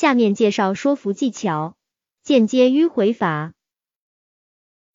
[0.00, 1.76] 下面介绍说服技巧，
[2.22, 3.52] 间接迂回法。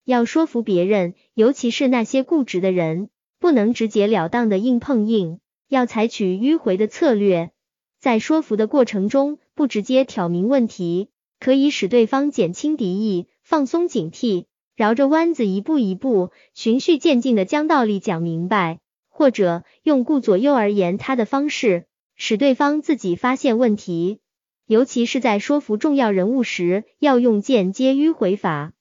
[0.03, 7.51] 要说服别人，尤其是那些固执的人，不能直截了当的硬碰硬，要采取迂回的策略。
[7.99, 11.09] 在说服的过程中，不直接挑明问题，
[11.39, 14.45] 可以使对方减轻敌意，放松警惕，
[14.75, 18.79] 绕着弯子一步一步，循序渐进的将道理讲明白，
[19.09, 24.19] 或者用顾左右而言他的方式，使对方自己发现问题。
[24.67, 28.73] 尤其是在说服重要人物时，要用间接迂回法。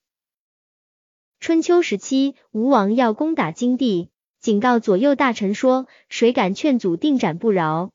[1.41, 4.09] 春秋时期，吴王要攻打荆地，
[4.41, 7.91] 警告左右大臣说：“谁敢劝阻，定斩不饶。”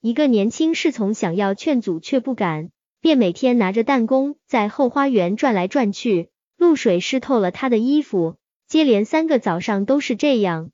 [0.00, 2.70] 一个年轻侍从想要劝阻，却不敢，
[3.02, 8.36] 便每天拿着弹弓在后花园转来转去，露水湿透了他的衣服。
[8.66, 10.70] 接连三个早上都是这样。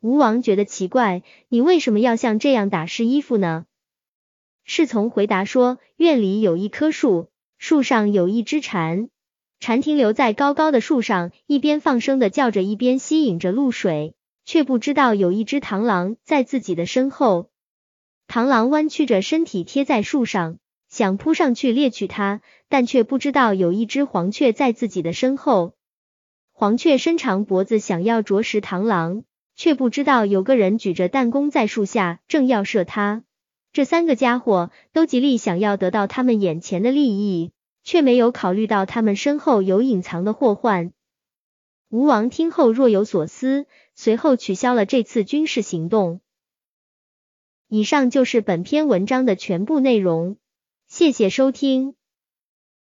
[0.00, 3.64] 吴王觉得奇怪：“你为什么要像这样打湿衣服呢？”
[4.64, 9.08] 侍从回答说：“院里有一棵树，树上有一只蝉，
[9.58, 17.50] 蝉停留在高高的树上，一边放声的叫着，一边吸引着露水，却不知道有一只螳螂在自己的身后。
[18.28, 25.74] 螳螂弯曲着身体贴在树上，想扑上去猎取它，但却不知道有一只黄雀在自己的身后。
[26.52, 29.24] 黄雀伸长脖子想要啄食螳螂，
[29.56, 33.24] 却不知道有个人举着弹弓在树下，正要射它。”
[33.72, 37.52] 这三个家伙都极力想要得到他们眼前的利益，
[37.84, 40.92] 却没有考虑到他们身后有隐藏的祸患。
[41.88, 46.20] 吴王听后若有所思，随后取消了这次军事行动。
[47.68, 50.36] 以上就是本篇文章的全部内容，
[50.88, 51.94] 谢谢收听。